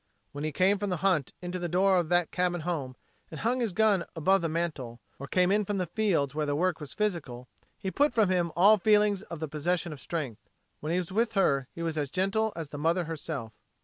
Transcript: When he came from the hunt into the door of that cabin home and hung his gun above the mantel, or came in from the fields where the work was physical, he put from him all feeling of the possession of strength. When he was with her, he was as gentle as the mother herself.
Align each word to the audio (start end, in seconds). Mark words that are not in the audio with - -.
When 0.31 0.43
he 0.43 0.51
came 0.51 0.79
from 0.79 0.89
the 0.89 0.97
hunt 1.05 1.31
into 1.43 1.59
the 1.59 1.69
door 1.69 1.99
of 1.99 2.09
that 2.09 2.31
cabin 2.31 2.61
home 2.61 2.95
and 3.29 3.41
hung 3.41 3.59
his 3.59 3.71
gun 3.71 4.03
above 4.15 4.41
the 4.41 4.49
mantel, 4.49 4.99
or 5.19 5.27
came 5.27 5.51
in 5.51 5.63
from 5.63 5.77
the 5.77 5.85
fields 5.85 6.33
where 6.33 6.47
the 6.47 6.55
work 6.55 6.79
was 6.79 6.91
physical, 6.91 7.47
he 7.77 7.91
put 7.91 8.11
from 8.11 8.27
him 8.29 8.51
all 8.55 8.79
feeling 8.79 9.15
of 9.29 9.39
the 9.39 9.47
possession 9.47 9.93
of 9.93 10.01
strength. 10.01 10.41
When 10.79 10.91
he 10.91 10.97
was 10.97 11.11
with 11.11 11.33
her, 11.33 11.67
he 11.75 11.83
was 11.83 11.99
as 11.99 12.09
gentle 12.09 12.51
as 12.55 12.69
the 12.69 12.79
mother 12.79 13.03
herself. 13.05 13.53